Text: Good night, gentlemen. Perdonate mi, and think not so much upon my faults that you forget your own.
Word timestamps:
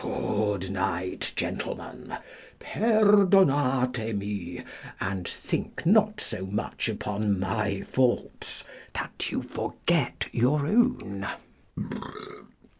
Good 0.01 0.71
night, 0.71 1.31
gentlemen. 1.35 2.17
Perdonate 2.59 4.15
mi, 4.15 4.63
and 4.99 5.27
think 5.27 5.85
not 5.85 6.19
so 6.19 6.47
much 6.47 6.89
upon 6.89 7.39
my 7.39 7.81
faults 7.81 8.63
that 8.93 9.29
you 9.31 9.43
forget 9.43 10.25
your 10.31 10.65
own. 10.65 11.27